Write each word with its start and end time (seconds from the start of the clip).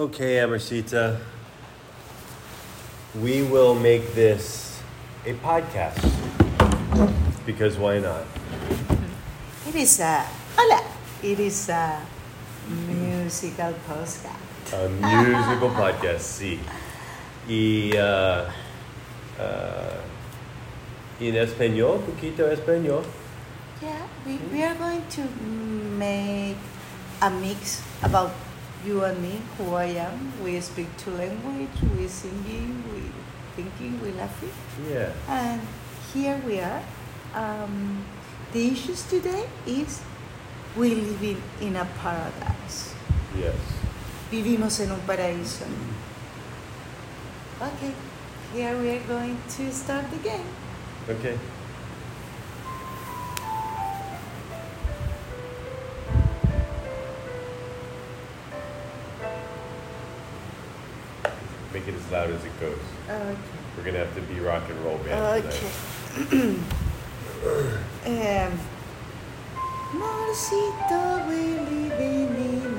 Okay, 0.00 0.40
Amarcita. 0.40 1.20
We 3.20 3.42
will 3.42 3.74
make 3.74 4.14
this 4.14 4.80
a 5.26 5.34
podcast. 5.44 6.00
Because 7.44 7.76
why 7.76 7.98
not? 8.00 8.24
It 9.68 9.76
is 9.76 10.00
a 10.00 10.24
hola. 10.56 10.80
It 11.22 11.38
is 11.38 11.68
a 11.68 12.00
musical 12.88 13.76
podcast. 13.84 14.72
A 14.72 14.88
musical 14.88 15.68
podcast, 15.68 16.24
sí. 16.40 16.56
Y 17.46 17.92
uh, 17.92 18.48
uh, 19.36 20.00
en 21.20 21.36
español, 21.36 22.00
poquito 22.08 22.48
español. 22.48 23.04
Yeah, 23.82 24.00
we, 24.24 24.40
we 24.50 24.64
are 24.64 24.76
going 24.76 25.04
to 25.20 25.28
make 26.00 26.56
a 27.20 27.28
mix 27.28 27.82
about 28.02 28.32
you 28.84 29.04
and 29.04 29.20
me, 29.22 29.40
who 29.58 29.74
I 29.74 29.96
am. 30.00 30.32
We 30.42 30.60
speak 30.60 30.88
two 30.96 31.10
language, 31.12 31.76
we 31.96 32.08
singing, 32.08 32.82
we 32.92 33.02
thinking, 33.56 34.00
we 34.00 34.12
laughing. 34.12 34.52
Yeah. 34.88 35.12
And 35.28 35.60
here 36.12 36.40
we 36.46 36.60
are. 36.60 36.82
Um, 37.34 38.04
the 38.52 38.68
issues 38.68 39.02
today 39.04 39.46
is 39.66 40.00
we 40.76 40.94
living 40.94 41.42
in 41.60 41.76
a 41.76 41.84
paradise. 42.00 42.94
Yes. 43.36 43.54
Vivimos 44.30 44.80
en 44.80 44.92
un 44.92 45.00
paraíso. 45.06 45.66
Okay, 47.60 47.92
here 48.54 48.78
we 48.78 48.90
are 48.90 49.04
going 49.06 49.36
to 49.56 49.70
start 49.72 50.10
the 50.10 50.16
game. 50.18 50.46
Okay. 51.08 51.38
As 62.10 62.12
loud 62.12 62.30
as 62.30 62.44
it 62.44 62.60
goes. 62.60 62.78
Okay. 63.08 63.36
We're 63.76 63.84
gonna 63.84 63.98
have 63.98 64.14
to 64.14 64.20
be 64.22 64.40
rock 64.40 64.68
and 64.68 64.84
roll 64.84 64.98
band 64.98 65.44
Okay. 65.46 65.70
tonight. 66.28 66.58
um, 68.06 68.58
Marcito, 69.92 71.28
we 71.28 71.58
living 71.58 72.34
in 72.36 72.69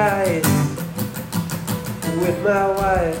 Paradise 0.00 0.48
with 2.22 2.38
my 2.42 2.66
wife. 2.78 3.20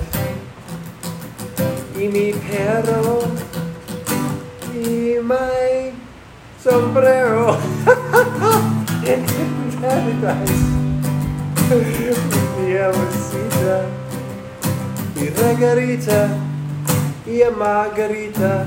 Y 1.94 2.08
mi 2.08 2.32
perro. 2.32 3.20
Y 4.72 5.20
my 5.20 5.92
sombrero. 6.58 7.58
In 9.04 9.26
paradise. 9.76 10.64
Mi 12.56 12.76
amorcita. 12.78 13.84
Y 15.16 15.28
regarita. 15.36 16.28
Y 17.26 17.42
a 17.42 17.50
margarita. 17.50 18.64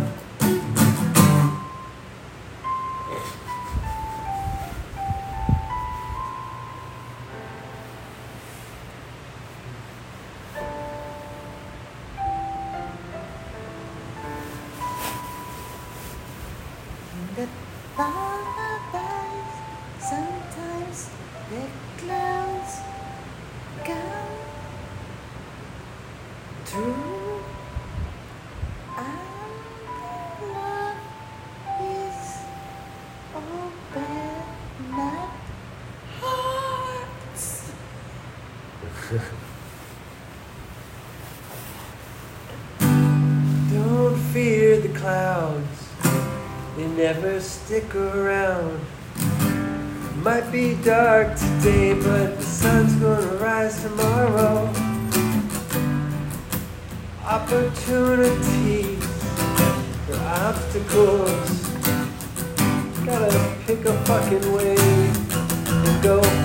Never 47.04 47.38
stick 47.42 47.94
around. 47.96 48.80
Might 50.24 50.50
be 50.54 50.76
dark 50.86 51.36
today, 51.36 51.96
but 51.96 52.38
the 52.38 52.44
sun's 52.44 52.94
gonna 52.94 53.36
rise 53.44 53.82
tomorrow. 53.84 54.70
Opportunities 57.26 59.04
for 60.06 60.18
obstacles. 60.48 61.50
Gotta 63.06 63.54
pick 63.68 63.84
a 63.84 63.94
fucking 64.06 64.54
way 64.54 64.78
and 65.88 66.02
go. 66.02 66.43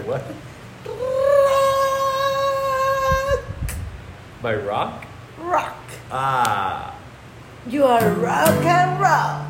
My 0.00 0.06
what? 0.06 0.24
Rock. 3.26 3.84
My 4.42 4.54
rock? 4.54 5.04
Rock. 5.38 5.76
Ah. 6.10 6.96
You 7.66 7.84
are 7.84 8.08
rock 8.14 8.64
and 8.64 8.98
roll. 8.98 9.49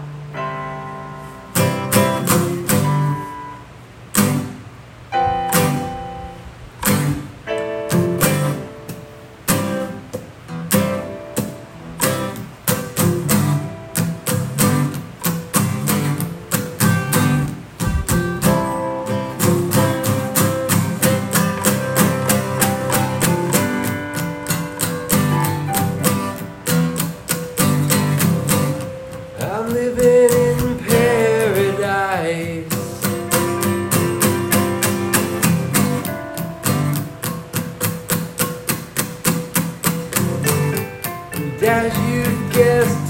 You 42.20 43.09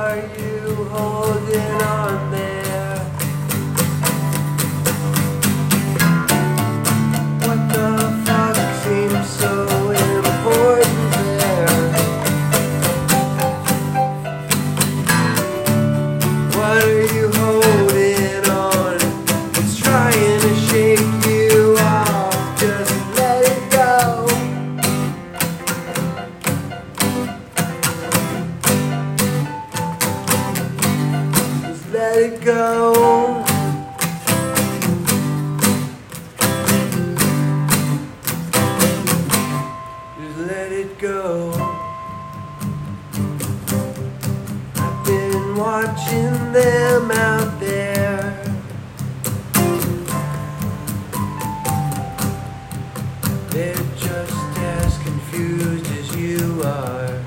are 0.00 0.16
you 0.16 0.84
holding 0.94 1.72
on 1.82 2.30
there? 2.30 2.49
They're 53.50 53.74
just 53.96 54.58
as 54.58 54.96
confused 54.98 55.90
as 55.98 56.14
you 56.14 56.62
are. 56.62 57.24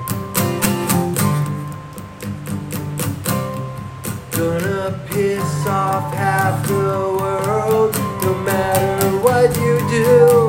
Gonna 4.31 5.05
piss 5.09 5.67
off 5.67 6.13
half 6.13 6.65
the 6.65 6.73
world 6.73 7.93
no 8.23 8.33
matter 8.35 9.09
what 9.17 9.53
you 9.57 9.79
do. 9.89 10.42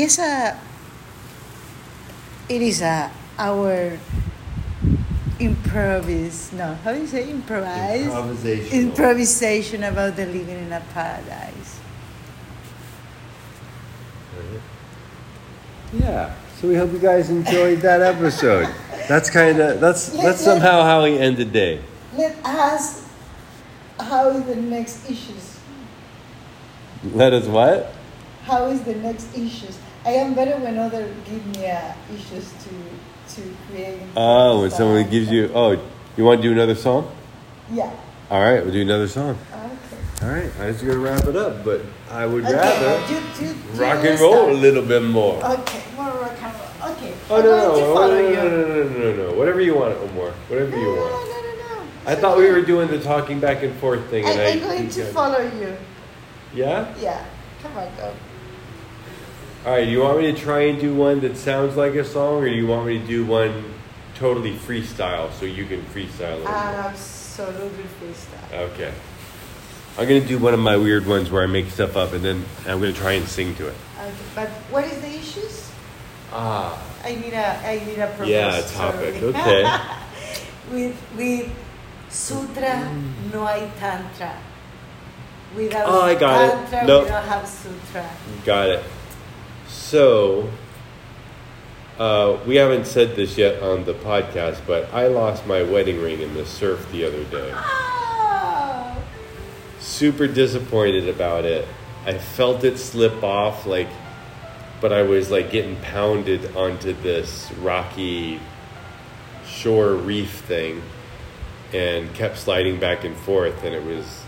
Yes, 0.00 0.18
uh, 0.18 0.56
it 2.48 2.62
is 2.62 2.80
uh, 2.80 3.10
our 3.36 3.98
improvis. 5.36 6.54
No, 6.54 6.72
how 6.82 6.94
do 6.94 7.00
you 7.00 7.06
say 7.06 7.28
improvise? 7.28 8.08
Improvisational. 8.08 8.72
Improvisation 8.72 9.84
about 9.84 10.16
the 10.16 10.24
living 10.24 10.56
in 10.56 10.72
a 10.72 10.80
paradise. 10.94 11.80
Yeah. 15.92 16.32
So 16.56 16.68
we 16.68 16.76
hope 16.76 16.92
you 16.92 16.98
guys 16.98 17.28
enjoyed 17.28 17.80
that 17.80 18.00
episode. 18.00 18.72
That's 19.06 19.28
kind 19.28 19.60
of 19.60 19.80
that's 19.80 20.16
that's 20.16 20.40
somehow 20.40 20.82
how 20.82 21.04
we 21.04 21.18
end 21.18 21.36
the 21.36 21.44
day. 21.44 21.84
Let 22.16 22.40
us. 22.42 23.04
How 24.00 24.30
is 24.30 24.44
the 24.44 24.56
next 24.56 25.10
issues? 25.10 25.60
Let 27.12 27.34
us 27.34 27.44
what? 27.44 27.92
How 28.44 28.64
is 28.68 28.80
the 28.80 28.94
next 28.94 29.36
issues? 29.36 29.76
I 30.04 30.10
am 30.12 30.34
better 30.34 30.56
when 30.58 30.78
other 30.78 31.12
give 31.28 31.44
me 31.56 31.66
uh, 31.70 31.92
issues 32.14 32.52
to 32.64 32.70
to 33.34 33.54
create. 33.68 34.00
Oh, 34.16 34.62
when 34.62 34.70
someone 34.70 35.08
gives 35.10 35.30
you 35.30 35.50
oh, 35.54 35.72
you 36.16 36.24
want 36.24 36.40
to 36.42 36.48
do 36.48 36.52
another 36.52 36.74
song? 36.74 37.10
Yeah. 37.70 37.92
All 38.30 38.40
right, 38.40 38.62
we'll 38.64 38.72
do 38.72 38.80
another 38.82 39.08
song. 39.08 39.36
Okay. 39.52 40.26
All 40.26 40.28
right, 40.28 40.50
I 40.60 40.72
just 40.72 40.84
gonna 40.86 40.98
wrap 40.98 41.24
it 41.24 41.36
up, 41.36 41.64
but 41.64 41.82
I 42.10 42.26
would 42.26 42.44
Okay, 42.44 42.54
rather 42.54 43.12
you, 43.12 43.20
you, 43.40 43.54
you 43.54 43.80
rock 43.80 44.04
and 44.04 44.20
roll 44.20 44.50
a 44.50 44.52
little 44.52 44.84
bit 44.84 45.02
more. 45.02 45.44
Okay, 45.44 45.82
more 45.96 46.06
rock 46.10 46.36
and 46.42 46.54
roll. 46.54 46.92
Okay. 46.92 47.14
Oh 47.28 47.36
I'm 47.36 47.44
no 47.44 47.50
no 47.50 47.68
no 47.68 48.08
no, 48.08 48.48
no 48.48 48.48
no 48.48 48.66
no 48.66 48.88
no 48.88 49.12
no 49.12 49.30
no 49.32 49.38
whatever 49.38 49.60
you 49.60 49.74
want 49.76 49.94
Omar 49.98 50.30
whatever 50.48 50.70
No, 50.70 50.76
you 50.76 50.86
no, 50.86 50.94
no, 50.94 51.00
want. 51.02 51.28
no, 51.28 51.76
no, 51.76 51.82
no. 51.84 51.88
I 52.06 52.14
thought 52.14 52.38
we 52.38 52.50
were 52.50 52.62
doing 52.62 52.88
the 52.88 52.98
talking 53.00 53.38
back 53.38 53.62
and 53.62 53.74
forth 53.76 54.08
thing, 54.08 54.24
I, 54.26 54.30
and 54.30 54.40
I. 54.40 54.50
I'm 54.52 54.60
going 54.60 54.88
to 54.88 55.04
follow 55.12 55.40
you. 55.40 55.76
Yeah. 56.54 56.94
Yeah. 56.98 57.24
Come 57.62 57.76
on, 57.76 57.88
go. 57.96 58.14
All 59.66 59.72
right. 59.72 59.84
Do 59.84 59.90
you 59.90 60.00
want 60.00 60.18
me 60.18 60.32
to 60.32 60.38
try 60.38 60.62
and 60.62 60.80
do 60.80 60.94
one 60.94 61.20
that 61.20 61.36
sounds 61.36 61.76
like 61.76 61.94
a 61.94 62.04
song, 62.04 62.42
or 62.42 62.48
do 62.48 62.54
you 62.54 62.66
want 62.66 62.86
me 62.86 62.98
to 62.98 63.06
do 63.06 63.26
one 63.26 63.74
totally 64.14 64.54
freestyle 64.54 65.32
so 65.32 65.44
you 65.44 65.66
can 65.66 65.82
freestyle 65.82 66.42
a? 66.44 66.48
Absolutely 66.48 67.84
freestyle. 68.00 68.52
Okay. 68.72 68.92
I'm 69.98 70.06
gonna 70.08 70.20
do 70.20 70.38
one 70.38 70.54
of 70.54 70.60
my 70.60 70.76
weird 70.76 71.06
ones 71.06 71.30
where 71.30 71.42
I 71.42 71.46
make 71.46 71.68
stuff 71.70 71.96
up 71.96 72.12
and 72.12 72.24
then 72.24 72.44
I'm 72.66 72.80
gonna 72.80 72.92
try 72.92 73.12
and 73.12 73.26
sing 73.28 73.54
to 73.56 73.68
it. 73.68 73.74
Okay, 73.98 74.12
but 74.34 74.48
what 74.70 74.84
is 74.84 75.00
the 75.00 75.08
issues? 75.08 75.70
Ah. 76.32 76.80
I 77.04 77.14
need 77.16 77.32
a 77.34 77.58
I 77.66 77.84
need 77.84 77.98
a 77.98 78.06
proposal. 78.06 78.28
Yeah, 78.28 78.60
topic. 78.62 79.22
Okay. 79.22 79.78
with 80.70 80.96
with 81.16 81.50
sutra 82.08 82.94
no 83.32 83.44
hay 83.46 83.70
tantra. 83.78 84.36
Without 85.56 85.84
Oh, 85.88 86.02
I 86.02 86.14
got 86.14 86.40
it. 86.44 86.50
tantra, 86.70 86.86
Nope. 86.86 87.04
we 87.04 87.08
don't 87.10 87.24
have 87.24 87.46
sutra. 87.48 88.08
Got 88.44 88.68
it. 88.68 88.84
So, 89.70 90.50
uh, 91.96 92.38
we 92.44 92.56
haven't 92.56 92.86
said 92.86 93.14
this 93.14 93.38
yet 93.38 93.62
on 93.62 93.84
the 93.84 93.94
podcast, 93.94 94.60
but 94.66 94.92
I 94.92 95.06
lost 95.06 95.46
my 95.46 95.62
wedding 95.62 96.02
ring 96.02 96.20
in 96.20 96.34
the 96.34 96.44
surf 96.44 96.90
the 96.90 97.04
other 97.04 97.22
day. 97.24 97.52
Oh, 97.54 99.02
Super 99.78 100.26
disappointed 100.26 101.08
about 101.08 101.44
it. 101.44 101.68
I 102.04 102.18
felt 102.18 102.64
it 102.64 102.78
slip 102.78 103.22
off, 103.22 103.64
like, 103.64 103.88
but 104.80 104.92
I 104.92 105.02
was 105.02 105.30
like 105.30 105.52
getting 105.52 105.76
pounded 105.76 106.56
onto 106.56 106.92
this 106.92 107.50
rocky 107.60 108.40
shore 109.46 109.94
reef 109.94 110.32
thing 110.32 110.82
and 111.72 112.12
kept 112.14 112.38
sliding 112.38 112.80
back 112.80 113.04
and 113.04 113.16
forth, 113.16 113.62
and 113.62 113.72
it 113.72 113.84
was, 113.84 114.22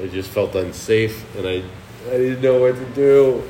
I 0.00 0.06
just 0.06 0.30
felt 0.30 0.54
unsafe, 0.54 1.24
and 1.36 1.46
I, 1.46 1.62
I 2.08 2.16
didn't 2.16 2.40
know 2.40 2.60
what 2.60 2.76
to 2.76 2.86
do. 2.94 3.42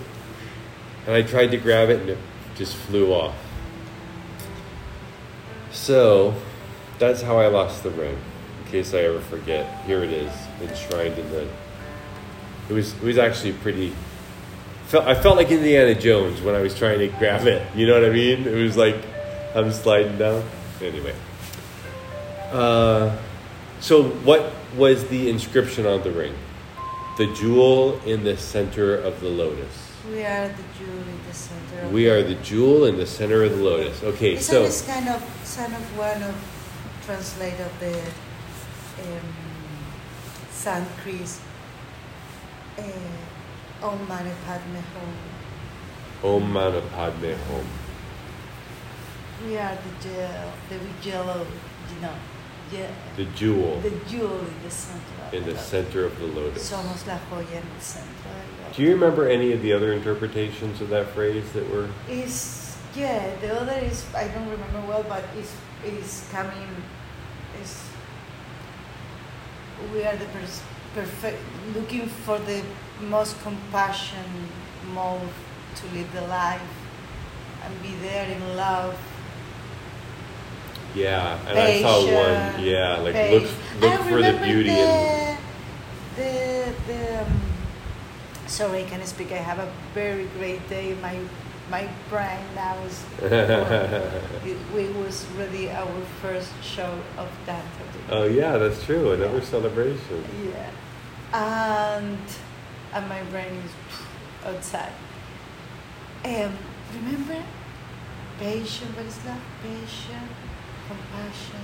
And 1.10 1.16
I 1.16 1.22
tried 1.22 1.48
to 1.48 1.56
grab 1.56 1.90
it, 1.90 2.02
and 2.02 2.10
it 2.10 2.18
just 2.54 2.76
flew 2.76 3.12
off. 3.12 3.34
So, 5.72 6.36
that's 7.00 7.20
how 7.20 7.40
I 7.40 7.48
lost 7.48 7.82
the 7.82 7.90
ring. 7.90 8.16
In 8.64 8.70
case 8.70 8.94
I 8.94 8.98
ever 8.98 9.18
forget, 9.18 9.84
here 9.86 10.04
it 10.04 10.12
is, 10.12 10.32
enshrined 10.62 11.18
in 11.18 11.28
the. 11.32 11.48
It 12.68 12.74
was 12.74 12.94
it 12.94 13.02
was 13.02 13.18
actually 13.18 13.54
pretty. 13.54 13.92
Felt, 14.84 15.08
I 15.08 15.20
felt 15.20 15.36
like 15.36 15.50
Indiana 15.50 15.96
Jones 15.96 16.40
when 16.42 16.54
I 16.54 16.60
was 16.60 16.78
trying 16.78 17.00
to 17.00 17.08
grab 17.08 17.44
it. 17.48 17.66
You 17.74 17.88
know 17.88 17.94
what 17.94 18.04
I 18.08 18.12
mean? 18.12 18.46
It 18.46 18.62
was 18.62 18.76
like 18.76 19.02
I'm 19.56 19.72
sliding 19.72 20.16
down. 20.16 20.44
Anyway. 20.80 21.16
Uh, 22.52 23.18
so 23.80 24.10
what 24.10 24.52
was 24.76 25.08
the 25.08 25.28
inscription 25.28 25.86
on 25.86 26.04
the 26.04 26.12
ring? 26.12 26.34
The 27.18 27.26
jewel 27.34 27.98
in 28.06 28.22
the 28.22 28.36
center 28.36 28.94
of 28.94 29.20
the 29.20 29.28
lotus. 29.28 29.89
We 30.08 30.24
are 30.24 30.48
the 30.48 30.64
jewel 30.78 30.98
in 30.98 31.20
the 31.26 31.34
center. 31.34 31.80
Of 31.82 31.92
We 31.92 32.08
are 32.08 32.22
the 32.22 32.34
jewel 32.36 32.86
in 32.86 32.96
the 32.96 33.06
center 33.06 33.42
of 33.42 33.50
the 33.56 33.62
lotus. 33.62 34.02
Okay, 34.02 34.34
Isn't 34.34 34.42
so 34.42 34.62
this 34.62 34.86
kind 34.86 35.08
of 35.08 35.20
kind 35.56 35.74
of 35.74 35.98
one 35.98 36.22
of 36.22 36.34
translate 37.04 37.60
of 37.60 37.80
the 37.80 37.98
um, 39.02 39.34
Sanskrit 40.50 41.38
uh, 42.78 43.82
Om 43.86 44.08
Mani 44.08 44.30
Padme 44.46 44.82
Hum. 44.94 46.34
Om 46.34 46.52
Mani 46.52 46.80
Padme 46.92 47.34
Hum. 47.34 47.66
We 49.46 49.56
are 49.56 49.74
the 49.76 50.08
jewel, 50.08 50.52
the 50.68 51.08
yellow, 51.08 51.46
you 51.94 52.00
know, 52.02 52.14
yeah, 52.72 52.90
The 53.16 53.24
jewel 53.36 53.80
the 53.80 53.90
jewel 54.08 54.38
in 54.40 54.62
the 54.62 54.70
center. 54.70 55.00
of 55.26 55.34
in 55.34 55.42
the 55.44 55.50
lotus. 55.52 55.66
center 55.66 56.04
of 56.04 56.18
the 56.18 56.26
lotus. 56.26 56.70
Somos 56.70 57.06
la 57.06 57.18
joya 57.30 57.56
en 57.56 57.62
el 57.74 57.80
centro. 57.80 58.30
del 58.30 58.62
lotus. 58.64 58.76
Do 58.76 58.82
you 58.82 58.90
remember 58.92 59.28
any 59.28 59.52
of 59.52 59.62
the 59.62 59.72
other 59.72 59.92
interpretations 59.92 60.80
of 60.80 60.88
that 60.90 61.08
phrase 61.08 61.50
that 61.52 61.68
were? 61.70 61.88
Is 62.08 62.76
yeah, 62.96 63.34
the 63.40 63.60
other 63.60 63.78
is 63.84 64.04
I 64.14 64.28
don't 64.28 64.48
remember 64.48 64.80
well, 64.88 65.04
but 65.08 65.24
is 65.36 65.52
is 65.84 66.26
coming 66.32 66.68
is 67.62 67.82
we 69.92 70.04
are 70.04 70.16
the 70.16 70.26
pers- 70.26 70.62
perfect 70.94 71.38
looking 71.74 72.06
for 72.06 72.38
the 72.38 72.62
most 73.00 73.40
compassion 73.42 74.24
mode 74.92 75.30
to 75.76 75.86
live 75.94 76.12
the 76.12 76.20
life 76.22 76.60
and 77.64 77.82
be 77.82 77.94
there 78.02 78.28
in 78.30 78.56
love. 78.56 78.94
Yeah, 80.94 81.38
and 81.46 81.58
I 81.58 81.82
saw 81.82 82.04
one. 82.04 82.64
Yeah, 82.64 82.98
like 82.98 83.14
look 83.30 83.48
look 83.80 84.00
I 84.00 84.10
for 84.10 84.22
the 84.22 84.38
beauty 84.42 84.70
in. 84.70 85.36
the, 86.16 86.22
the, 86.22 86.74
the 86.86 87.22
um, 87.22 87.40
sorry, 88.46 88.82
can 88.84 88.94
I 88.94 88.98
can 88.98 89.06
speak. 89.06 89.32
I 89.32 89.36
have 89.36 89.58
a 89.58 89.70
very 89.94 90.26
great 90.38 90.68
day. 90.68 90.94
My 91.00 91.16
my 91.70 91.88
brain 92.08 92.40
now 92.56 92.76
is. 92.84 93.04
it, 93.22 94.56
it 94.74 94.96
was 94.96 95.26
really 95.36 95.70
our 95.70 96.00
first 96.20 96.52
show 96.62 96.98
of 97.16 97.28
Dante. 97.46 97.84
Oh 98.10 98.24
yeah, 98.24 98.58
that's 98.58 98.84
true. 98.84 99.12
Another 99.12 99.40
celebration. 99.40 100.24
Yeah, 100.44 100.70
and 101.32 102.18
and 102.92 103.08
my 103.08 103.22
brain 103.30 103.62
is 103.64 103.72
outside. 104.44 104.92
Um, 106.24 106.58
remember, 106.96 107.42
patient. 108.40 108.96
What 108.96 109.06
is 109.06 109.18
that? 109.18 109.40
Patient, 109.62 110.30
compassion. 110.90 111.60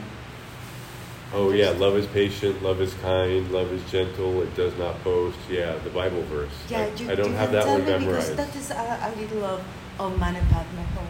Oh 1.35 1.51
yeah, 1.53 1.71
love 1.71 1.97
is 1.97 2.07
patient, 2.07 2.63
love 2.63 2.81
is 2.81 2.95
kind, 2.95 3.51
love 3.51 3.73
is 3.73 3.83
gentle, 3.91 4.43
it 4.43 4.55
does 4.55 4.77
not 4.79 5.03
boast. 5.03 5.39
Yeah, 5.51 5.75
the 5.85 5.91
Bible 5.91 6.23
verse. 6.23 6.53
Yeah, 6.71 6.83
I, 6.83 6.95
you, 7.01 7.11
I 7.11 7.15
don't 7.15 7.31
you 7.31 7.37
have 7.37 7.53
that 7.53 7.65
tell 7.65 7.75
one 7.79 7.85
me 7.85 7.91
memorized. 7.91 8.37
That 8.37 8.55
is 8.55 8.71
a, 8.71 8.75
a 9.09 9.11
little 9.21 9.45
of, 9.45 9.61
of 9.99 10.19
Padme 10.19 10.83
Hum. 10.95 11.07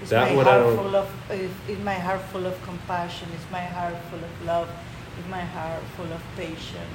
It's 0.00 0.10
That 0.10 0.34
my 0.34 0.42
heart 0.42 0.62
don't- 0.62 0.76
full 0.76 0.96
of 0.96 1.08
is- 1.30 1.50
is 1.68 1.78
my 1.84 1.94
heart 1.94 2.22
full 2.32 2.46
of 2.46 2.56
compassion. 2.62 3.28
It's 3.34 3.50
my 3.50 3.64
heart 3.76 3.96
full 4.10 4.22
of 4.22 4.34
love. 4.46 4.68
It's 5.18 5.28
my 5.28 5.40
heart 5.54 5.82
full 5.96 6.10
of 6.12 6.22
patience. 6.36 6.94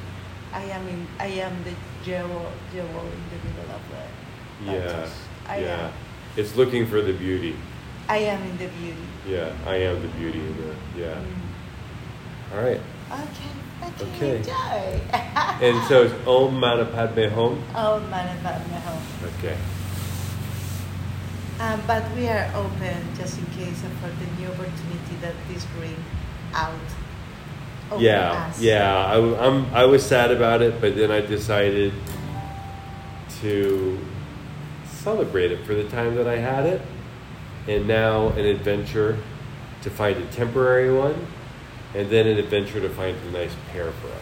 I 0.53 0.63
am 0.63 0.87
in 0.87 1.07
I 1.19 1.27
am 1.27 1.53
the 1.63 1.73
jewel 2.03 2.51
jewel 2.73 3.05
in 3.15 3.23
the 3.31 3.39
middle 3.45 3.69
of 3.77 3.81
the 3.91 4.71
yeah. 4.71 5.09
I 5.47 5.59
yeah. 5.59 5.87
am 5.87 5.93
It's 6.35 6.55
looking 6.55 6.87
for 6.87 7.01
the 7.01 7.13
beauty. 7.13 7.55
I 8.09 8.17
am 8.17 8.41
in 8.43 8.57
the 8.57 8.67
beauty. 8.67 8.97
Yeah, 9.27 9.51
I 9.65 9.75
am 9.75 10.01
the 10.01 10.07
beauty 10.09 10.39
in 10.39 10.55
the. 10.57 10.75
Yeah. 10.99 11.15
Mm. 11.15 12.55
All 12.55 12.63
right. 12.63 12.81
Okay, 13.11 14.03
okay, 14.03 14.37
enjoy. 14.37 15.01
And 15.61 15.87
so 15.87 16.03
it's 16.03 16.13
Om 16.27 16.59
Mani 16.59 16.85
Padme 16.85 17.27
Hum. 17.29 17.63
oh, 17.75 17.99
Mane 18.11 18.37
Padme 18.41 18.73
Hum. 18.73 19.01
Okay. 19.37 19.57
Um, 21.59 21.81
but 21.87 22.03
we 22.15 22.27
are 22.27 22.49
open 22.55 22.97
just 23.17 23.37
in 23.39 23.45
case 23.47 23.81
for 24.01 24.07
the 24.09 24.41
new 24.41 24.47
opportunity 24.47 25.15
that 25.21 25.33
this 25.49 25.65
bring 25.77 25.95
out. 26.53 26.71
over 27.91 28.01
yeah, 28.01 28.47
us. 28.49 28.61
yeah. 28.61 29.05
I, 29.05 29.47
I'm, 29.47 29.65
I 29.73 29.85
was 29.85 30.05
sad 30.05 30.31
about 30.31 30.61
it, 30.61 30.79
but 30.79 30.95
then 30.95 31.09
I 31.11 31.21
decided 31.21 31.93
to 33.41 33.99
celebrate 34.85 35.51
it 35.51 35.65
for 35.65 35.73
the 35.73 35.87
time 35.89 36.15
that 36.15 36.27
I 36.27 36.37
had 36.37 36.65
it, 36.65 36.81
and 37.67 37.87
now 37.87 38.29
an 38.29 38.45
adventure 38.45 39.17
to 39.81 39.89
find 39.89 40.17
a 40.17 40.25
temporary 40.27 40.91
one, 40.91 41.27
and 41.93 42.09
then 42.09 42.27
an 42.27 42.37
adventure 42.37 42.79
to 42.79 42.89
find 42.89 43.15
a 43.27 43.31
nice 43.31 43.55
pair 43.71 43.91
for 43.91 44.07
us. 44.07 44.21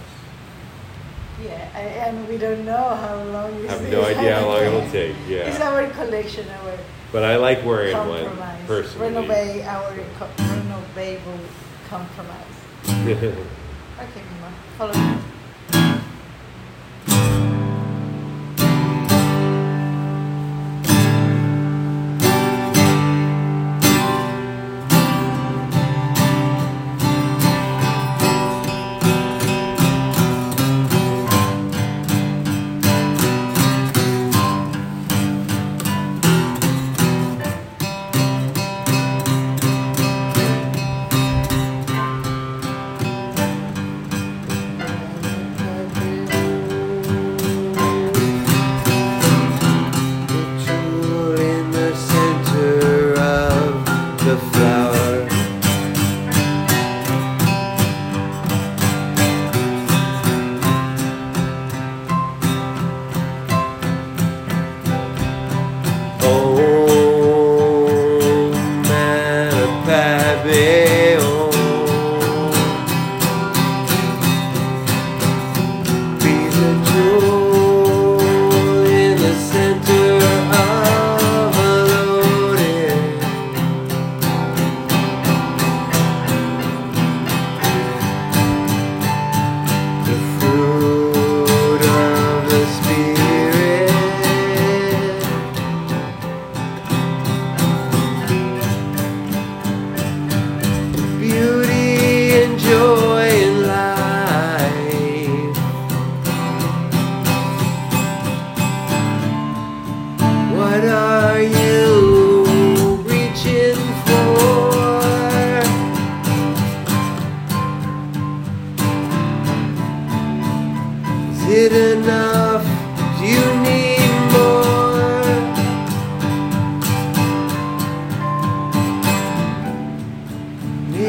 Yeah, 1.44 1.78
and 2.08 2.28
we 2.28 2.38
don't 2.38 2.66
know 2.66 2.96
how 2.96 3.16
long 3.24 3.68
I 3.68 3.72
have 3.72 3.92
no 3.92 4.04
idea 4.06 4.36
how 4.40 4.48
long 4.48 4.64
it'll 4.64 4.90
take. 4.92 5.16
Yeah, 5.28 5.48
It's 5.50 5.60
our 5.60 5.88
collection, 5.90 6.48
our 6.50 6.78
but 7.12 7.24
I 7.24 7.36
like 7.38 7.64
wearing 7.66 7.96
one 7.96 8.26
personally. 8.68 9.14
Renovate 9.14 9.64
our 9.66 9.94
co- 10.20 10.30
renovable 10.38 11.40
compromise. 11.90 12.56
Okay, 13.98 14.22
Mima, 14.36 14.54
follow 14.78 14.92
me. 14.92 15.22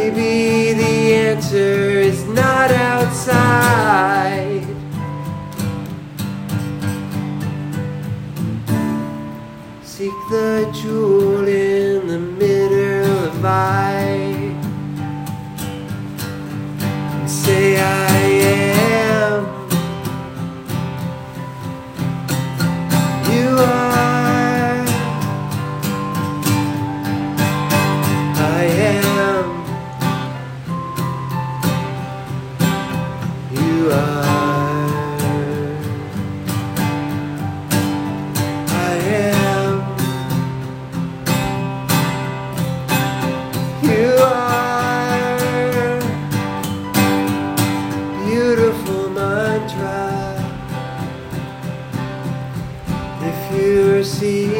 Maybe 0.07 0.73
the 0.73 1.15
answer 1.15 1.99
is 1.99 2.25
not 2.27 2.71
outside. 2.71 4.63
Seek 9.83 10.13
the 10.31 10.71
jewel 10.73 11.36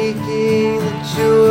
seeking 0.07 0.79
the 0.79 1.03
jewel 1.15 1.46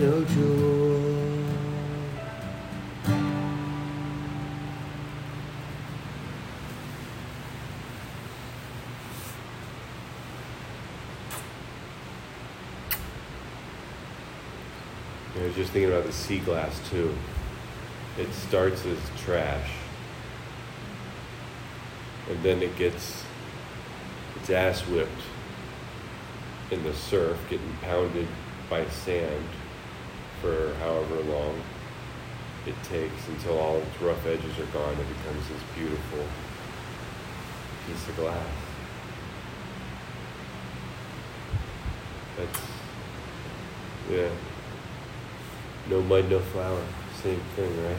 I 0.00 0.04
was 15.42 15.54
just 15.56 15.72
thinking 15.72 15.90
about 15.90 16.04
the 16.04 16.12
sea 16.12 16.38
glass 16.38 16.80
too. 16.90 17.12
It 18.18 18.32
starts 18.32 18.86
as 18.86 18.98
trash, 19.16 19.72
and 22.30 22.40
then 22.44 22.62
it 22.62 22.76
gets 22.76 23.24
its 24.36 24.48
ass 24.50 24.86
whipped 24.86 25.10
in 26.70 26.84
the 26.84 26.94
surf, 26.94 27.36
getting 27.50 27.76
pounded 27.82 28.28
by 28.70 28.86
sand 28.86 29.44
for 30.40 30.74
however 30.74 31.22
long 31.22 31.60
it 32.66 32.74
takes 32.84 33.28
until 33.28 33.58
all 33.58 33.78
its 33.78 34.00
rough 34.00 34.24
edges 34.26 34.58
are 34.58 34.66
gone. 34.66 34.92
It 34.92 35.08
becomes 35.08 35.48
this 35.48 35.62
beautiful 35.74 36.24
piece 37.86 38.08
of 38.08 38.16
glass. 38.16 38.46
That's 42.36 42.60
yeah. 44.10 44.28
No 45.88 46.02
mud, 46.02 46.30
no 46.30 46.40
flower. 46.40 46.82
Same 47.22 47.40
thing, 47.56 47.84
right? 47.84 47.96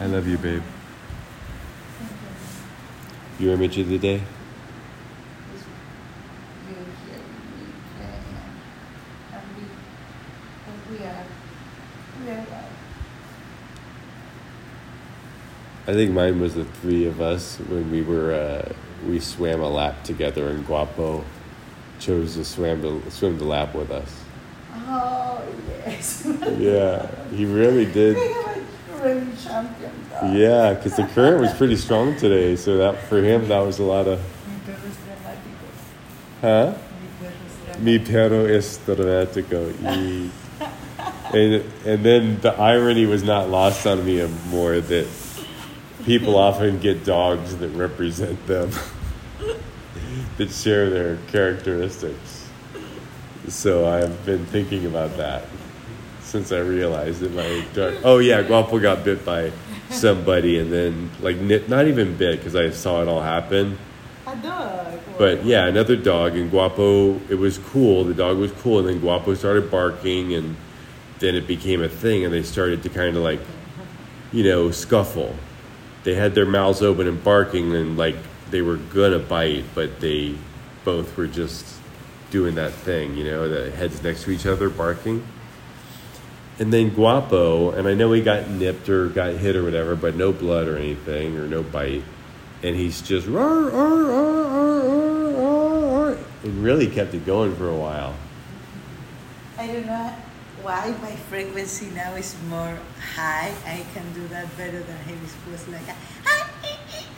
I 0.00 0.06
love 0.06 0.26
you, 0.26 0.38
babe. 0.38 0.62
Your 3.38 3.54
image 3.54 3.78
of 3.78 3.88
the 3.88 3.98
day? 3.98 4.22
I 15.88 15.94
think 15.94 16.12
mine 16.12 16.38
was 16.38 16.54
the 16.54 16.66
three 16.66 17.06
of 17.06 17.22
us 17.22 17.56
when 17.68 17.90
we 17.90 18.02
were 18.02 18.34
uh, 18.34 18.72
we 19.08 19.18
swam 19.20 19.62
a 19.62 19.68
lap 19.70 20.04
together, 20.04 20.48
and 20.48 20.66
Guapo 20.66 21.24
chose 21.98 22.34
to 22.34 22.44
swim 22.44 22.82
the 22.82 23.10
swim 23.10 23.38
the 23.38 23.44
lap 23.46 23.74
with 23.74 23.90
us. 23.90 24.22
Oh, 24.74 25.42
yes. 25.86 26.26
Yeah, 26.58 27.08
he 27.30 27.46
really 27.46 27.86
did. 27.86 28.16
We 28.16 28.22
have 28.28 28.56
a 29.00 29.04
really 29.04 29.26
champion. 29.42 29.92
Yeah, 30.36 30.74
because 30.74 30.96
the 30.96 31.04
current 31.04 31.40
was 31.40 31.54
pretty 31.54 31.76
strong 31.76 32.16
today, 32.16 32.54
so 32.56 32.76
that 32.76 32.98
for 33.04 33.22
him 33.22 33.48
that 33.48 33.60
was 33.60 33.78
a 33.78 33.84
lot 33.84 34.06
of, 34.08 34.20
Mi 34.20 34.58
perro 34.66 34.84
es 34.84 34.98
dramático. 35.06 36.42
huh? 36.42 36.74
Mi 37.80 37.98
perro 37.98 38.44
es 38.44 38.78
dramático. 38.86 39.54
Mi 39.56 39.64
perro 39.64 39.70
es 39.72 39.72
dramático. 39.80 39.82
Y, 39.82 40.30
and 41.38 41.64
and 41.86 42.04
then 42.04 42.40
the 42.40 42.52
irony 42.60 43.06
was 43.06 43.22
not 43.22 43.48
lost 43.48 43.86
on 43.86 44.04
me 44.04 44.26
more 44.50 44.80
that 44.80 45.06
people 46.08 46.38
often 46.38 46.78
get 46.78 47.04
dogs 47.04 47.58
that 47.58 47.68
represent 47.68 48.46
them, 48.46 48.70
that 50.38 50.50
share 50.50 50.88
their 50.88 51.18
characteristics. 51.28 52.48
So 53.48 53.86
I've 53.86 54.24
been 54.24 54.46
thinking 54.46 54.86
about 54.86 55.18
that 55.18 55.44
since 56.22 56.50
I 56.50 56.60
realized 56.60 57.20
that 57.20 57.32
my 57.32 57.66
dog. 57.74 57.94
Oh 58.04 58.18
yeah, 58.18 58.42
Guapo 58.42 58.78
got 58.78 59.04
bit 59.04 59.22
by 59.24 59.52
somebody, 59.90 60.58
and 60.58 60.72
then 60.72 61.10
like 61.20 61.36
not 61.68 61.86
even 61.86 62.16
bit 62.16 62.38
because 62.38 62.56
I 62.56 62.70
saw 62.70 63.02
it 63.02 63.08
all 63.08 63.20
happen. 63.20 63.78
A 64.26 64.36
dog. 64.36 64.98
But 65.18 65.44
yeah, 65.44 65.66
another 65.66 65.96
dog, 65.96 66.36
and 66.36 66.50
Guapo, 66.50 67.20
it 67.28 67.38
was 67.38 67.58
cool. 67.58 68.04
The 68.04 68.14
dog 68.14 68.38
was 68.38 68.52
cool, 68.52 68.78
and 68.78 68.88
then 68.88 69.00
Guapo 69.00 69.34
started 69.34 69.70
barking, 69.70 70.32
and 70.32 70.56
then 71.18 71.34
it 71.34 71.46
became 71.46 71.82
a 71.82 71.88
thing, 71.88 72.24
and 72.24 72.32
they 72.32 72.42
started 72.42 72.82
to 72.84 72.88
kind 72.88 73.14
of 73.14 73.22
like, 73.22 73.40
you 74.32 74.44
know, 74.44 74.70
scuffle. 74.70 75.34
They 76.08 76.14
had 76.14 76.34
their 76.34 76.46
mouths 76.46 76.80
open 76.80 77.06
and 77.06 77.22
barking, 77.22 77.76
and 77.76 77.98
like 77.98 78.16
they 78.50 78.62
were 78.62 78.78
gonna 78.78 79.18
bite, 79.18 79.64
but 79.74 80.00
they 80.00 80.36
both 80.82 81.14
were 81.18 81.26
just 81.26 81.66
doing 82.30 82.54
that 82.54 82.72
thing, 82.72 83.14
you 83.14 83.24
know, 83.24 83.46
the 83.46 83.70
heads 83.70 84.02
next 84.02 84.22
to 84.22 84.30
each 84.30 84.46
other 84.46 84.70
barking. 84.70 85.22
And 86.58 86.72
then 86.72 86.94
Guapo, 86.94 87.72
and 87.72 87.86
I 87.86 87.92
know 87.92 88.10
he 88.12 88.22
got 88.22 88.48
nipped 88.48 88.88
or 88.88 89.08
got 89.08 89.34
hit 89.34 89.54
or 89.54 89.62
whatever, 89.62 89.94
but 89.96 90.16
no 90.16 90.32
blood 90.32 90.66
or 90.66 90.78
anything 90.78 91.36
or 91.36 91.46
no 91.46 91.62
bite. 91.62 92.04
And 92.62 92.74
he's 92.74 93.02
just 93.02 93.26
roar, 93.26 93.68
roar, 93.68 94.04
roar, 94.04 94.80
roar, 94.80 95.30
roar, 95.30 95.80
roar, 95.80 96.18
and 96.42 96.64
really 96.64 96.86
kept 96.86 97.12
it 97.12 97.26
going 97.26 97.54
for 97.54 97.68
a 97.68 97.76
while. 97.76 98.14
I 99.58 99.66
don't 99.66 99.84
know 99.84 100.14
why 100.62 100.94
my 101.02 101.14
frequency 101.30 101.86
now 101.90 102.14
is 102.14 102.36
more 102.48 102.78
high. 103.14 103.52
I 103.66 103.84
can 103.94 104.12
do 104.12 104.26
that 104.28 104.54
better 104.56 104.80
than. 104.80 104.96
It 105.08 105.50
was 105.50 105.68
like, 105.68 105.96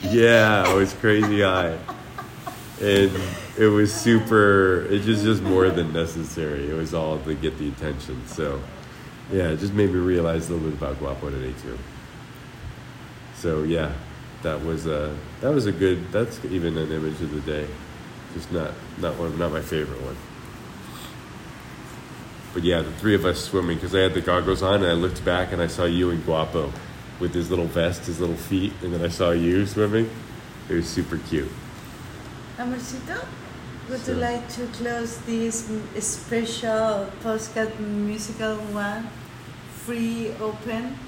Yeah, 0.03 0.65
oh, 0.67 0.77
it 0.77 0.81
was 0.81 0.95
crazy 0.95 1.43
high. 1.43 1.77
And 2.81 3.13
it 3.59 3.67
was 3.67 3.93
super, 3.93 4.87
it 4.87 5.05
was 5.05 5.23
just 5.23 5.43
more 5.43 5.69
than 5.69 5.93
necessary. 5.93 6.71
It 6.71 6.75
was 6.75 6.95
all 6.95 7.19
to 7.19 7.35
get 7.35 7.59
the 7.59 7.69
attention. 7.69 8.27
So, 8.27 8.61
yeah, 9.31 9.49
it 9.51 9.59
just 9.59 9.75
made 9.75 9.91
me 9.91 9.99
realize 9.99 10.49
a 10.49 10.55
little 10.55 10.71
bit 10.71 10.79
about 10.79 10.99
Guapo 10.99 11.29
today, 11.29 11.55
too. 11.61 11.79
So, 13.35 13.65
yeah, 13.65 13.93
that 14.43 14.65
was 14.65 14.87
a, 14.87 15.15
that 15.43 15.53
was 15.53 15.67
a 15.67 15.73
good, 15.73 16.11
that's 16.11 16.43
even 16.47 16.79
an 16.79 16.91
image 16.91 17.21
of 17.21 17.33
the 17.33 17.41
day. 17.41 17.69
Just 18.33 18.51
not, 18.51 18.73
not 18.99 19.17
one, 19.17 19.39
not 19.39 19.53
my 19.53 19.61
favorite 19.61 20.01
one. 20.01 20.17
But 22.53 22.65
yeah, 22.65 22.83
the 22.83 22.91
three 22.93 23.15
of 23.15 23.25
us 23.25 23.45
swimming 23.45 23.77
because 23.77 23.95
I 23.95 24.01
had 24.01 24.15
the 24.15 24.21
goggles 24.21 24.63
on 24.63 24.83
and 24.83 24.87
I 24.87 24.93
looked 24.95 25.25
back 25.25 25.53
and 25.53 25.63
I 25.63 25.69
saw 25.69 25.85
you 25.85 26.11
and 26.11 26.25
Guapo 26.25 26.73
with 27.21 27.33
his 27.35 27.49
little 27.51 27.67
vest, 27.67 28.07
his 28.07 28.19
little 28.19 28.37
feet, 28.37 28.73
and 28.83 28.93
then 28.93 29.03
I 29.05 29.09
saw 29.09 29.31
you 29.31 29.67
swimming. 29.67 30.11
It 30.69 30.75
was 30.75 30.89
super 30.89 31.19
cute. 31.29 31.51
Amorcito, 32.59 33.25
would 33.89 34.01
So- 34.01 34.13
you 34.13 34.19
like 34.19 34.49
to 34.57 34.67
close 34.69 35.19
this 35.27 35.69
special 35.99 37.11
podcast 37.23 37.79
musical 37.79 38.57
one? 38.73 39.09
Free, 39.87 40.33
open, 40.41 40.99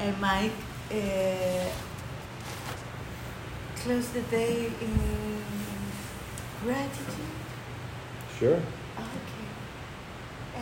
and 0.00 0.20
Mike, 0.20 0.52
uh, 0.90 1.68
close 3.76 4.08
the 4.08 4.22
day 4.22 4.66
in 4.80 4.98
gratitude? 6.64 7.32
Sure. 8.38 8.56
Okay. 8.56 9.33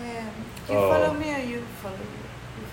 Um, 0.02 0.30
you 0.68 0.76
Oh. 0.76 0.88
follow 0.90 1.14
me 1.14 1.32
or 1.34 1.38
you 1.38 1.62
follow 1.82 1.96
me? 1.96 2.20
You 2.58 2.66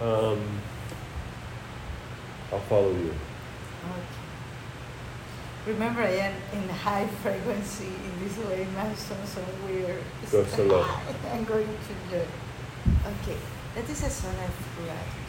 follow. 0.00 0.32
Um, 0.32 0.60
I'll 2.52 2.60
follow 2.60 2.90
you. 2.90 3.14
Okay. 3.94 4.24
Remember, 5.72 6.02
I 6.02 6.10
am 6.30 6.34
in 6.52 6.68
high 6.68 7.06
frequency 7.22 7.86
in 8.06 8.12
this 8.22 8.36
way, 8.38 8.66
my 8.74 8.94
son, 8.94 9.18
so 9.26 9.40
we're. 9.66 9.98
Go 10.30 10.44
solo. 10.44 10.84
I'm 11.32 11.44
going 11.44 11.66
to 11.66 11.94
do. 12.10 12.22
Okay, 13.22 13.38
that 13.74 13.88
is 13.90 14.02
a 14.02 14.10
song 14.10 14.34
of 14.44 14.54
gratitude. 14.76 15.25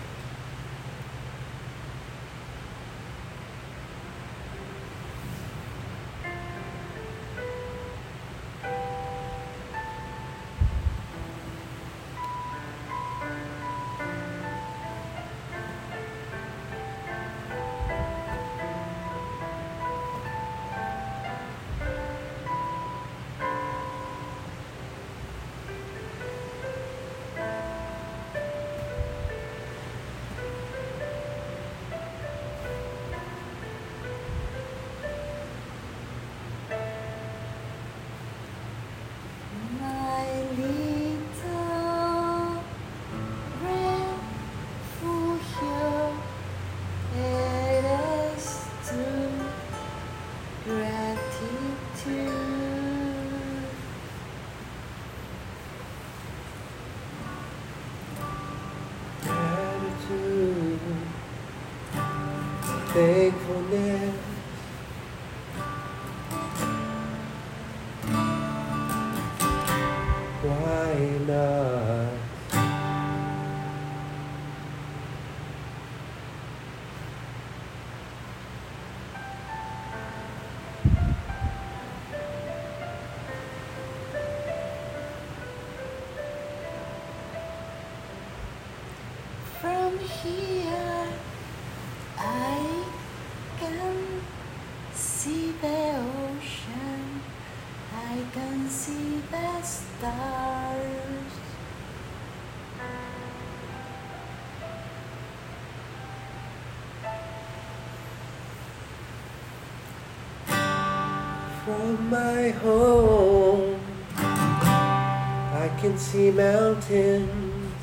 From 111.67 111.99
my 112.09 112.51
home, 112.63 113.75
I 114.15 115.69
can 115.81 115.97
see 115.97 116.31
mountains. 116.31 117.73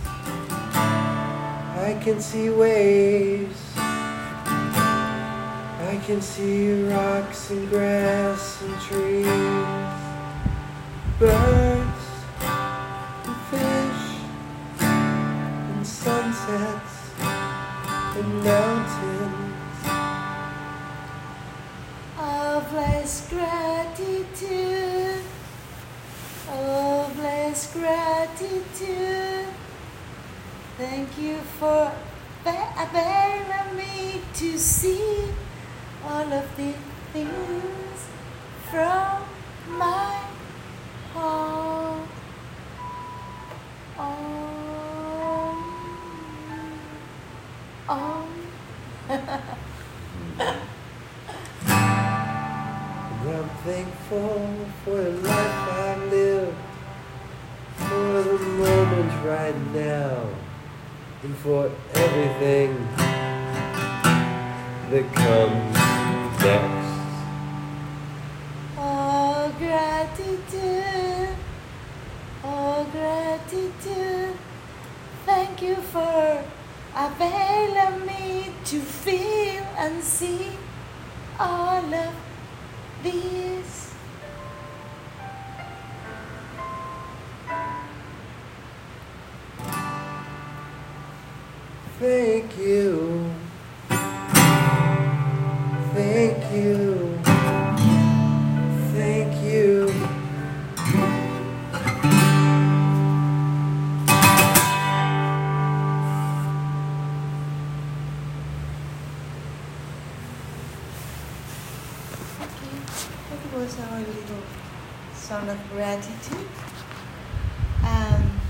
I 0.72 2.00
can 2.02 2.18
see 2.18 2.48
waves. 2.48 3.60
I 3.76 6.00
can 6.06 6.22
see 6.22 6.82
rocks 6.84 7.50
and 7.50 7.68
grass 7.68 8.62
and 8.62 8.80
trees, 8.80 9.26
birds 11.18 12.06
and 13.26 13.36
fish 13.50 14.16
and 14.80 15.86
sunsets 15.86 17.10
and 17.20 18.44
mountains. 18.44 18.83
Thank 30.86 31.16
you 31.18 31.38
for 31.58 31.90
availing 32.44 33.74
me 33.74 34.20
to 34.34 34.58
see 34.58 35.24
all 36.04 36.30
of 36.30 36.56
the 36.58 36.74
things 37.10 38.06
from 38.70 39.22
my 39.78 40.28
heart. 41.14 42.08
On. 47.88 48.28
And 49.08 49.18
I'm 53.26 53.48
thankful 53.64 54.66
for 54.84 55.02
the 55.02 55.10
life 55.10 55.68
I 55.72 55.96
live, 56.10 56.54
for 57.76 58.22
the 58.22 58.38
moment 58.38 59.24
right 59.24 59.58
now, 59.72 60.43
and 61.24 61.36
for 61.38 61.70
everything 61.94 62.86
that 64.90 65.06
comes 65.14 65.76
next. 66.44 66.90
Oh, 68.76 69.54
gratitude. 69.58 71.34
Oh, 72.44 72.86
gratitude. 72.92 74.36
Thank 75.24 75.62
you 75.62 75.76
for 75.76 76.44
availing 76.94 78.06
me 78.06 78.52
to 78.66 78.80
feel 78.80 79.64
and 79.78 80.04
see 80.04 80.50
all 81.40 81.94
of 81.94 82.14
these. 83.02 83.83
That 113.30 113.58
was 113.58 113.78
our 113.80 113.98
little 113.98 114.42
song 115.14 115.48
of 115.48 115.58
gratitude. 115.72 116.48
Um, 117.82 118.40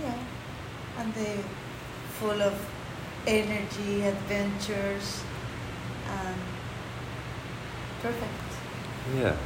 yeah, 0.00 0.18
and 0.98 1.14
they 1.14 1.40
full 2.18 2.42
of 2.42 2.54
energy, 3.26 4.02
adventures, 4.02 5.22
and 6.08 6.36
perfect. 8.02 8.32
Yeah. 9.16 9.36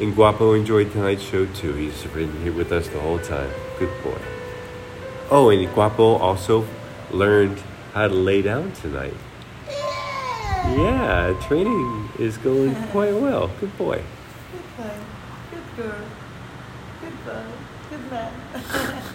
And 0.00 0.14
Guapo 0.14 0.52
enjoyed 0.52 0.92
tonight's 0.92 1.22
show 1.22 1.46
too. 1.46 1.72
He's 1.74 2.02
been 2.04 2.42
here 2.42 2.52
with 2.52 2.70
us 2.70 2.88
the 2.88 3.00
whole 3.00 3.18
time. 3.18 3.50
Good 3.78 3.90
boy. 4.02 4.18
Oh, 5.30 5.50
and 5.50 5.72
Guapo 5.74 6.16
also 6.16 6.66
learned 7.10 7.58
how 7.94 8.08
to 8.08 8.14
lay 8.14 8.42
down 8.42 8.72
tonight. 8.72 9.14
Yeah, 9.68 11.34
training 11.46 12.05
is 12.18 12.36
going 12.38 12.74
quite 12.92 13.14
well. 13.14 13.50
Good 13.60 13.76
boy. 13.78 14.02
Good 14.52 14.76
boy. 14.76 14.90
Good 15.50 15.76
girl. 15.76 16.04
Good 17.00 17.24
boy. 17.24 17.44
Good 17.90 18.10
man. 18.10 19.02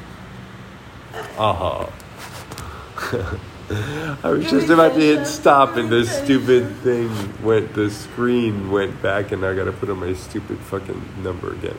Uh 1.38 1.54
huh. 1.54 3.38
I 4.24 4.30
was 4.30 4.50
just 4.50 4.70
about 4.70 4.94
to 4.94 5.00
hit 5.00 5.26
stop 5.28 5.76
and 5.76 5.90
this 5.90 6.10
stupid 6.24 6.74
thing 6.78 7.10
went, 7.44 7.74
the 7.74 7.90
screen 7.90 8.72
went 8.72 9.02
back 9.02 9.32
and 9.32 9.46
I 9.46 9.54
gotta 9.56 9.72
put 9.72 9.90
on 9.90 10.00
my 10.00 10.14
stupid 10.14 10.58
fucking 10.60 11.02
number 11.24 11.52
again. 11.54 11.78